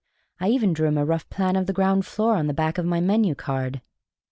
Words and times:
I 0.39 0.49
even 0.49 0.73
drew 0.73 0.87
him 0.87 0.97
a 0.97 1.05
rough 1.05 1.29
plan 1.29 1.55
of 1.55 1.67
the 1.67 1.73
ground 1.73 2.07
floor 2.07 2.35
on 2.35 2.47
the 2.47 2.55
back 2.55 2.79
of 2.79 2.87
my 2.87 2.99
menu 2.99 3.35
card. 3.35 3.81